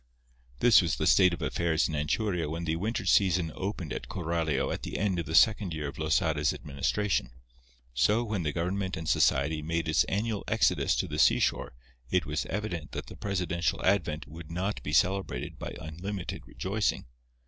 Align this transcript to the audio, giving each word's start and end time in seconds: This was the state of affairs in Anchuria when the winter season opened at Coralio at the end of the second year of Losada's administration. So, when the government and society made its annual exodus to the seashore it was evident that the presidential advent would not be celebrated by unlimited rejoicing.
This 0.61 0.81
was 0.81 0.95
the 0.95 1.05
state 1.05 1.31
of 1.31 1.43
affairs 1.43 1.87
in 1.87 1.93
Anchuria 1.93 2.49
when 2.49 2.65
the 2.65 2.75
winter 2.75 3.05
season 3.05 3.51
opened 3.53 3.93
at 3.93 4.07
Coralio 4.09 4.73
at 4.73 4.81
the 4.81 4.97
end 4.97 5.19
of 5.19 5.27
the 5.27 5.35
second 5.35 5.75
year 5.75 5.87
of 5.87 5.99
Losada's 5.99 6.55
administration. 6.55 7.29
So, 7.93 8.23
when 8.23 8.41
the 8.41 8.51
government 8.51 8.97
and 8.97 9.07
society 9.07 9.61
made 9.61 9.87
its 9.87 10.03
annual 10.05 10.43
exodus 10.47 10.95
to 10.95 11.07
the 11.07 11.19
seashore 11.19 11.75
it 12.09 12.25
was 12.25 12.47
evident 12.47 12.93
that 12.93 13.05
the 13.05 13.15
presidential 13.15 13.79
advent 13.85 14.27
would 14.27 14.49
not 14.49 14.81
be 14.81 14.91
celebrated 14.91 15.59
by 15.59 15.75
unlimited 15.79 16.47
rejoicing. 16.47 17.05